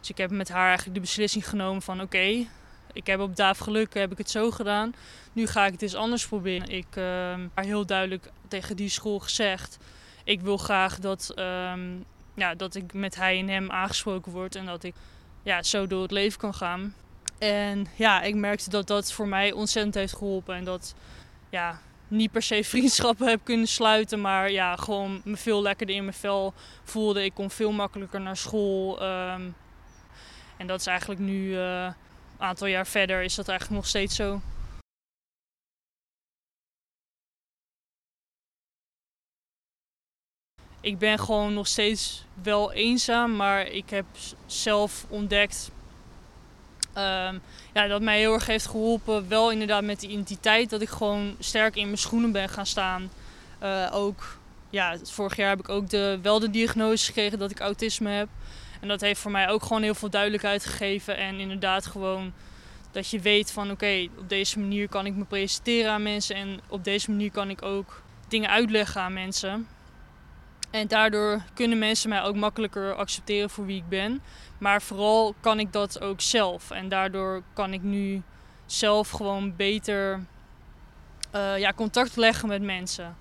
Dus 0.00 0.10
ik 0.10 0.16
heb 0.16 0.30
met 0.30 0.48
haar 0.48 0.66
eigenlijk 0.66 0.94
de 0.94 1.00
beslissing 1.00 1.48
genomen 1.48 1.82
van 1.82 2.00
oké, 2.00 2.46
ik 2.92 3.06
heb 3.06 3.20
op 3.20 3.36
Daaf 3.36 3.58
geluk, 3.58 3.94
heb 3.94 4.12
ik 4.12 4.18
het 4.18 4.30
zo 4.30 4.50
gedaan. 4.50 4.94
Nu 5.32 5.46
ga 5.46 5.66
ik 5.66 5.72
het 5.72 5.82
eens 5.82 5.94
anders 5.94 6.26
proberen. 6.26 6.68
Ik 6.68 6.86
heb 6.90 7.50
haar 7.54 7.64
heel 7.64 7.86
duidelijk 7.86 8.30
tegen 8.48 8.76
die 8.76 8.88
school 8.88 9.18
gezegd. 9.18 9.78
Ik 10.24 10.40
wil 10.40 10.56
graag 10.56 10.98
dat, 10.98 11.32
ehm, 11.34 11.80
ja, 12.34 12.54
dat 12.54 12.74
ik 12.74 12.92
met 12.92 13.14
hij 13.16 13.38
en 13.38 13.48
hem 13.48 13.70
aangesproken 13.70 14.32
word. 14.32 14.54
En 14.54 14.66
dat 14.66 14.84
ik 14.84 14.94
ja, 15.42 15.62
zo 15.62 15.86
door 15.86 16.02
het 16.02 16.10
leven 16.10 16.38
kan 16.38 16.54
gaan. 16.54 16.94
En 17.38 17.86
ja, 17.96 18.22
ik 18.22 18.34
merkte 18.34 18.70
dat 18.70 18.86
dat 18.86 19.12
voor 19.12 19.28
mij 19.28 19.52
ontzettend 19.52 19.94
heeft 19.94 20.16
geholpen. 20.16 20.54
En 20.54 20.64
dat 20.64 20.94
ja, 21.54 21.80
niet 22.08 22.30
per 22.30 22.42
se 22.42 22.64
vriendschappen 22.74 23.28
heb 23.28 23.40
kunnen 23.44 23.66
sluiten. 23.66 24.20
Maar 24.20 24.50
ja, 24.50 24.76
gewoon 24.76 25.20
me 25.24 25.36
veel 25.36 25.62
lekkerder 25.62 25.96
in 25.96 26.04
mijn 26.04 26.16
vel 26.16 26.54
voelde. 26.84 27.24
Ik 27.24 27.34
kon 27.34 27.50
veel 27.50 27.72
makkelijker 27.72 28.20
naar 28.20 28.36
school. 28.36 29.00
ehm, 29.00 29.50
en 30.56 30.66
dat 30.66 30.80
is 30.80 30.86
eigenlijk 30.86 31.20
nu, 31.20 31.56
eh, 31.56 31.84
een 31.84 32.46
aantal 32.46 32.66
jaar 32.66 32.86
verder, 32.86 33.22
is 33.22 33.34
dat 33.34 33.48
eigenlijk 33.48 33.80
nog 33.80 33.88
steeds 33.88 34.16
zo. 34.16 34.40
Ik 40.80 40.98
ben 40.98 41.18
gewoon 41.18 41.54
nog 41.54 41.66
steeds 41.66 42.24
wel 42.42 42.72
eenzaam, 42.72 43.36
maar 43.36 43.66
ik 43.66 43.90
heb 43.90 44.06
zelf 44.46 45.06
ontdekt 45.08 45.70
ehm, 46.94 47.38
ja, 47.72 47.86
dat 47.86 48.02
mij 48.02 48.18
heel 48.18 48.32
erg 48.32 48.46
heeft 48.46 48.66
geholpen. 48.66 49.28
Wel 49.28 49.50
inderdaad 49.50 49.82
met 49.82 50.00
die 50.00 50.10
identiteit, 50.10 50.70
dat 50.70 50.80
ik 50.80 50.88
gewoon 50.88 51.36
sterk 51.38 51.76
in 51.76 51.86
mijn 51.86 51.98
schoenen 51.98 52.32
ben 52.32 52.48
gaan 52.48 52.66
staan. 52.66 53.10
Eh, 53.58 53.90
ook, 53.92 54.38
ja, 54.70 54.96
vorig 55.02 55.36
jaar 55.36 55.48
heb 55.48 55.58
ik 55.58 55.68
ook 55.68 55.90
de, 55.90 56.18
wel 56.22 56.38
de 56.38 56.50
diagnose 56.50 57.04
gekregen 57.04 57.38
dat 57.38 57.50
ik 57.50 57.60
autisme 57.60 58.10
heb. 58.10 58.28
En 58.80 58.88
dat 58.88 59.00
heeft 59.00 59.20
voor 59.20 59.30
mij 59.30 59.48
ook 59.48 59.62
gewoon 59.62 59.82
heel 59.82 59.94
veel 59.94 60.10
duidelijkheid 60.10 60.64
gegeven. 60.64 61.16
En 61.16 61.40
inderdaad 61.40 61.86
gewoon 61.86 62.32
dat 62.92 63.10
je 63.10 63.20
weet 63.20 63.52
van 63.52 63.70
oké, 63.70 64.08
op 64.18 64.28
deze 64.28 64.58
manier 64.58 64.88
kan 64.88 65.06
ik 65.06 65.14
me 65.14 65.24
presenteren 65.24 65.92
aan 65.92 66.02
mensen. 66.02 66.36
En 66.36 66.60
op 66.68 66.84
deze 66.84 67.10
manier 67.10 67.30
kan 67.30 67.50
ik 67.50 67.62
ook 67.62 68.02
dingen 68.28 68.50
uitleggen 68.50 69.00
aan 69.00 69.12
mensen. 69.12 69.68
En 70.74 70.88
daardoor 70.88 71.42
kunnen 71.54 71.78
mensen 71.78 72.08
mij 72.08 72.22
ook 72.22 72.34
makkelijker 72.34 72.94
accepteren 72.94 73.50
voor 73.50 73.66
wie 73.66 73.76
ik 73.76 73.88
ben. 73.88 74.22
Maar 74.58 74.82
vooral 74.82 75.34
kan 75.40 75.58
ik 75.58 75.72
dat 75.72 76.00
ook 76.00 76.20
zelf. 76.20 76.70
En 76.70 76.88
daardoor 76.88 77.42
kan 77.52 77.72
ik 77.72 77.82
nu 77.82 78.22
zelf 78.66 79.10
gewoon 79.10 79.56
beter 79.56 80.20
eh, 81.30 81.58
ja, 81.58 81.72
contact 81.72 82.16
leggen 82.16 82.48
met 82.48 82.62
mensen. 82.62 83.16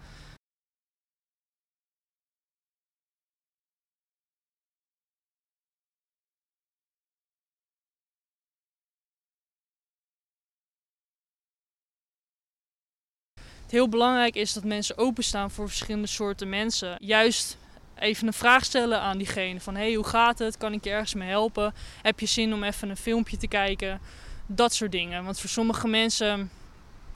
Heel 13.74 13.90
belangrijk 13.90 14.36
is 14.36 14.54
dat 14.54 14.64
mensen 14.64 14.98
openstaan 14.98 15.52
voor 15.52 15.68
verschillende 15.68 16.08
soorten 16.08 16.50
mensen. 16.50 16.96
Juist 17.00 17.58
even 18.00 18.28
een 18.28 18.34
vraag 18.34 18.66
stellen 18.66 19.02
aan 19.02 19.18
diegene 19.18 19.60
van 19.60 19.76
hey, 19.76 19.94
hoe 19.94 20.06
gaat 20.06 20.40
het? 20.40 20.58
Kan 20.58 20.74
ik 20.74 20.84
je 20.84 20.90
ergens 20.90 21.14
mee 21.14 21.30
helpen? 21.30 21.74
Heb 22.02 22.20
je 22.20 22.26
zin 22.26 22.54
om 22.54 22.64
even 22.64 22.90
een 22.90 22.98
filmpje 22.98 23.38
te 23.38 23.48
kijken? 23.48 24.00
Dat 24.46 24.74
soort 24.74 24.92
dingen. 24.92 25.24
Want 25.24 25.40
voor 25.40 25.50
sommige 25.50 25.88
mensen 25.88 26.52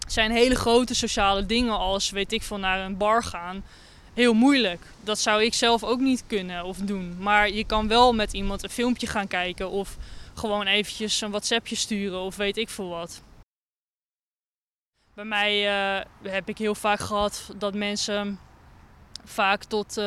zijn 0.08 0.32
hele 0.32 0.56
grote 0.56 0.96
sociale 0.96 1.46
dingen 1.46 1.78
als 1.78 2.10
weet 2.10 2.32
ik 2.32 2.44
veel 2.44 2.60
naar 2.60 2.80
een 2.80 2.98
bar 2.98 3.24
gaan 3.24 3.64
heel 4.14 4.34
moeilijk. 4.34 4.82
Dat 5.04 5.20
zou 5.20 5.44
ik 5.44 5.54
zelf 5.54 5.84
ook 5.84 6.00
niet 6.00 6.24
kunnen 6.28 6.64
of 6.64 6.78
doen. 6.78 7.16
Maar 7.20 7.50
je 7.52 7.64
kan 7.64 7.88
wel 7.88 8.14
met 8.14 8.34
iemand 8.34 8.64
een 8.64 8.70
filmpje 8.70 9.08
gaan 9.08 9.28
kijken 9.28 9.70
of 9.70 9.98
gewoon 10.34 10.68
eventjes 10.68 11.22
een 11.22 11.30
WhatsAppje 11.30 11.76
sturen 11.76 12.20
of 12.20 12.36
weet 12.36 12.58
ik 12.58 12.70
veel 12.70 12.90
wat. 12.90 13.22
Bij 15.18 15.26
mij 15.26 15.68
eh, 15.68 16.06
heb 16.32 16.50
ik 16.50 16.58
heel 16.58 16.76
vaak 16.76 17.00
gehad 17.00 17.52
dat 17.58 17.74
mensen 17.74 18.40
vaak 19.24 19.64
tot 19.64 19.98
eh, 19.98 20.06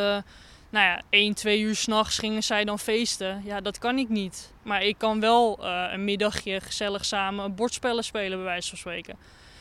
nou 0.70 0.87
ja, 0.87 1.03
1, 1.09 1.35
2 1.35 1.61
uur 1.61 1.77
s'nachts 1.77 2.18
gingen 2.18 2.42
zij 2.42 2.64
dan 2.64 2.79
feesten. 2.79 3.42
Ja, 3.44 3.61
dat 3.61 3.79
kan 3.79 3.99
ik 3.99 4.09
niet. 4.09 4.53
Maar 4.62 4.83
ik 4.83 4.99
kan 4.99 5.20
wel 5.20 5.59
eh, 5.64 5.92
een 5.92 6.05
middagje 6.05 6.61
gezellig 6.61 7.05
samen 7.05 7.55
bordspellen 7.55 8.05
spelen, 8.05 8.38
bij 8.38 8.46
wijze 8.46 8.68
van 8.68 8.79
spreken. 8.79 9.16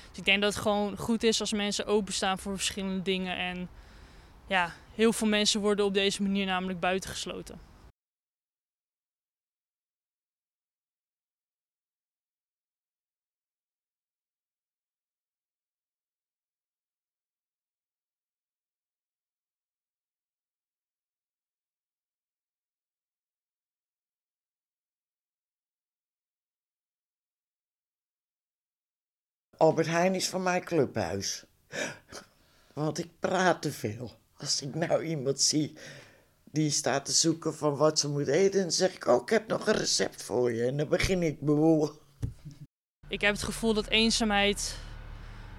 Dus 0.10 0.18
ik 0.18 0.26
denk 0.26 0.42
dat 0.42 0.54
het 0.54 0.62
gewoon 0.62 0.98
goed 0.98 1.24
is 1.24 1.40
als 1.40 1.54
mensen 1.54 1.86
openstaan 1.86 2.40
voor 2.40 2.56
verschillende 2.56 3.02
dingen. 3.02 3.38
En 3.38 3.70
ja, 4.48 4.74
heel 4.96 5.14
veel 5.14 5.28
mensen 5.28 5.62
worden 5.62 5.86
op 5.86 5.94
deze 5.94 6.22
manier 6.22 6.46
namelijk 6.46 6.80
buitengesloten. 6.80 7.69
Albert 29.62 29.88
Heijn 29.88 30.16
is 30.16 30.30
van 30.30 30.44
mijn 30.44 30.64
clubhuis. 30.64 31.44
Want 32.74 32.98
ik 32.98 33.10
praat 33.20 33.62
te 33.62 33.72
veel. 33.72 34.12
Als 34.38 34.62
ik 34.62 34.76
nou 34.76 35.04
iemand 35.04 35.42
zie 35.42 35.74
die 36.52 36.70
staat 36.70 37.06
te 37.06 37.12
zoeken 37.12 37.56
van 37.56 37.76
wat 37.76 38.00
ze 38.00 38.10
moet 38.10 38.28
eten, 38.28 38.62
dan 38.62 38.72
zeg 38.72 38.96
ik, 38.96 39.08
oh, 39.08 39.22
ik 39.22 39.30
heb 39.30 39.48
nog 39.48 39.68
een 39.68 39.74
recept 39.74 40.24
voor 40.24 40.52
je. 40.52 40.66
En 40.66 40.78
dan 40.78 40.88
begin 40.88 41.24
ik 41.24 41.40
bewoel. 41.42 41.92
Ik 43.08 43.22
heb 43.22 43.34
het 43.34 43.44
gevoel 43.44 43.74
dat 43.74 43.88
eenzaamheid 43.88 44.78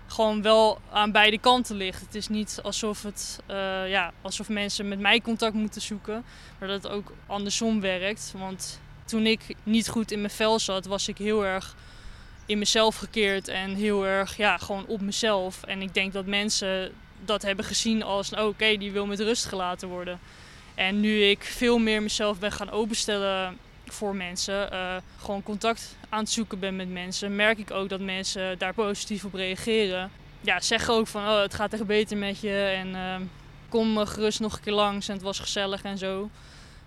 gewoon 0.07 0.43
wel 0.43 0.79
aan 0.91 1.13
beide 1.13 1.39
kanten 1.39 1.77
ligt. 1.77 2.01
Het 2.01 2.15
is 2.15 2.29
niet 2.29 2.59
alsof, 2.63 3.03
het, 3.03 3.41
eh, 3.47 3.89
ja, 3.89 4.13
alsof 4.23 4.49
mensen 4.49 4.89
met 4.89 5.01
mij 5.01 5.21
contact 5.21 5.55
moeten 5.55 5.81
zoeken, 5.81 6.25
maar 6.59 6.69
dat 6.69 6.83
het 6.83 6.93
ook 6.93 7.13
andersom 7.27 7.81
werkt. 7.81 8.33
Want 8.37 8.81
toen 9.05 9.27
ik 9.27 9.41
niet 9.63 9.89
goed 9.89 10.11
in 10.11 10.21
mijn 10.21 10.33
vel 10.33 10.59
zat, 10.59 10.87
was 10.87 11.09
ik 11.09 11.19
heel 11.19 11.45
erg 11.45 11.77
in 12.51 12.59
mezelf 12.59 12.97
gekeerd 12.97 13.49
en 13.49 13.75
heel 13.75 14.07
erg 14.07 14.37
ja, 14.37 14.59
gewoon 14.59 14.87
op 14.87 15.01
mezelf. 15.01 15.63
En 15.63 15.83
ik 15.83 15.95
denk 15.95 16.13
dat 16.13 16.27
mensen 16.27 16.93
dat 17.25 17.43
hebben 17.43 17.65
gezien 17.65 18.03
als, 18.03 18.33
oh, 18.33 18.47
oké, 18.47 18.77
die 18.77 18.93
wil 18.93 19.07
met 19.07 19.21
rust 19.21 19.45
gelaten 19.45 19.89
worden. 19.89 20.21
En 20.75 21.01
nu 21.01 21.23
ik 21.23 21.43
veel 21.45 21.79
meer 21.79 22.03
mezelf 22.03 22.39
ben 22.39 22.53
gaan 22.53 22.71
openstellen 22.71 23.59
voor 23.87 24.15
mensen, 24.15 24.73
eh, 24.73 24.97
gewoon 25.21 25.43
contact 25.43 25.97
aan 26.09 26.19
het 26.19 26.31
zoeken 26.31 26.59
ben 26.59 26.77
met 26.77 26.91
mensen, 26.91 27.37
merk 27.37 27.59
ik 27.59 27.71
ook 27.71 27.89
dat 27.89 28.01
mensen 28.01 28.59
daar 28.59 28.75
positief 28.75 29.25
op 29.25 29.35
reageren. 29.35 30.11
Ja, 30.41 30.61
zeggen 30.61 30.95
ook 30.95 31.07
van, 31.07 31.23
oh, 31.23 31.41
het 31.41 31.55
gaat 31.55 31.73
echt 31.73 31.87
beter 31.87 32.17
met 32.17 32.41
je 32.41 32.73
en 32.77 32.95
eh, 32.95 33.17
kom 33.69 34.07
gerust 34.07 34.41
nog 34.41 34.55
een 34.55 34.63
keer 34.63 34.73
langs 34.73 35.09
en 35.09 35.15
het 35.15 35.23
was 35.23 35.39
gezellig 35.39 35.83
en 35.83 35.99
zo. 35.99 36.31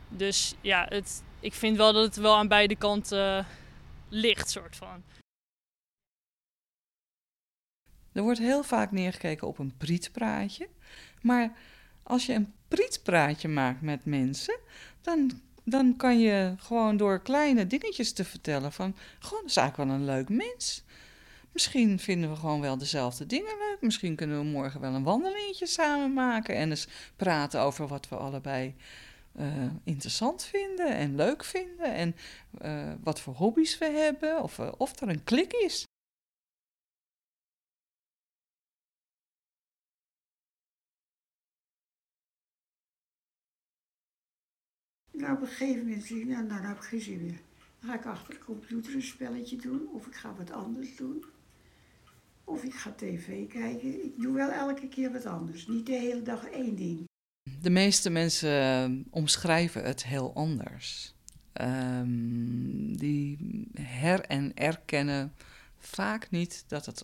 Dus 0.09 0.53
ja, 0.61 0.85
het, 0.89 1.23
ik 1.39 1.53
vind 1.53 1.77
wel 1.77 1.93
dat 1.93 2.03
het 2.03 2.15
wel 2.15 2.35
aan 2.35 2.47
beide 2.47 2.75
kanten 2.75 3.37
eh, 3.37 3.45
ligt, 4.09 4.49
soort 4.49 4.75
van. 4.75 5.03
Er 8.13 8.21
wordt 8.21 8.39
heel 8.39 8.63
vaak 8.63 8.91
neergekeken 8.91 9.47
op 9.47 9.59
een 9.59 9.73
prietpraatje. 9.77 10.67
Maar 11.21 11.51
als 12.03 12.25
je 12.25 12.33
een 12.33 12.53
prietpraatje 12.67 13.47
maakt 13.47 13.81
met 13.81 14.05
mensen, 14.05 14.59
dan, 15.01 15.31
dan 15.63 15.95
kan 15.95 16.19
je 16.19 16.53
gewoon 16.57 16.97
door 16.97 17.21
kleine 17.21 17.67
dingetjes 17.67 18.13
te 18.13 18.23
vertellen 18.23 18.71
van, 18.71 18.95
gewoon, 19.19 19.45
is 19.45 19.57
eigenlijk 19.57 19.89
wel 19.89 19.99
een 19.99 20.05
leuk 20.05 20.29
mens. 20.29 20.83
Misschien 21.51 21.99
vinden 21.99 22.29
we 22.29 22.35
gewoon 22.35 22.61
wel 22.61 22.77
dezelfde 22.77 23.25
dingen 23.25 23.57
leuk. 23.57 23.77
Misschien 23.81 24.15
kunnen 24.15 24.39
we 24.39 24.45
morgen 24.45 24.81
wel 24.81 24.93
een 24.93 25.03
wandelingetje 25.03 25.65
samen 25.65 26.13
maken 26.13 26.55
en 26.55 26.69
eens 26.69 26.87
praten 27.15 27.61
over 27.61 27.87
wat 27.87 28.09
we 28.09 28.15
allebei 28.15 28.75
eh, 29.35 29.47
interessant 29.83 30.43
vinden 30.43 30.87
en 30.87 31.15
leuk 31.15 31.43
vinden. 31.43 31.93
En 31.93 32.15
eh, 32.57 32.91
wat 33.03 33.19
voor 33.19 33.33
hobby's 33.33 33.77
we 33.77 33.85
hebben 33.85 34.43
of, 34.43 34.59
eh, 34.59 34.71
of 34.77 35.01
er 35.01 35.09
een 35.09 35.23
klik 35.23 35.53
is. 35.53 35.85
Nou, 45.13 45.33
op 45.33 45.41
een 45.41 45.47
gegeven 45.47 45.83
moment 45.87 46.03
zeg 46.03 46.17
ik, 46.17 46.27
nou, 46.27 46.45
nou, 46.45 46.65
heb 46.65 46.77
ik 46.77 46.83
geen 46.83 47.01
zin 47.01 47.21
meer. 47.25 47.39
Dan 47.79 47.89
ga 47.89 47.95
ik 47.95 48.05
achter 48.05 48.33
de 48.33 48.39
computer 48.39 48.95
een 48.95 49.01
spelletje 49.01 49.57
doen, 49.57 49.87
of 49.93 50.07
ik 50.07 50.15
ga 50.15 50.33
wat 50.35 50.51
anders 50.51 50.95
doen. 50.95 51.23
Of 52.43 52.63
ik 52.63 52.73
ga 52.73 52.91
tv 52.91 53.47
kijken. 53.47 54.03
Ik 54.05 54.21
doe 54.21 54.33
wel 54.33 54.51
elke 54.51 54.87
keer 54.87 55.11
wat 55.11 55.25
anders. 55.25 55.67
Niet 55.67 55.85
de 55.85 55.91
hele 55.95 56.21
dag 56.21 56.45
één 56.45 56.75
ding. 56.75 57.03
De 57.61 57.69
meeste 57.69 58.09
mensen 58.09 58.49
eh, 58.49 58.91
omschrijven 59.09 59.83
het 59.83 60.03
heel 60.05 60.33
anders. 60.33 61.15
Ehm, 61.53 62.93
die 62.93 63.37
her- 63.73 64.25
en 64.25 64.53
erkennen 64.55 65.33
vaak 65.77 66.29
niet 66.31 66.63
dat 66.67 66.85
het 66.85 67.03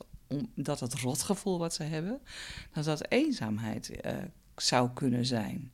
dat 0.55 0.79
het 0.79 0.93
rotgevoel 0.93 1.57
wat 1.59 1.73
ze 1.73 1.83
hebben, 1.83 2.21
dat 2.73 2.85
dat 2.85 3.11
eenzaamheid 3.11 4.01
eh, 4.01 4.17
zou 4.55 4.89
kunnen 4.93 5.25
zijn. 5.25 5.71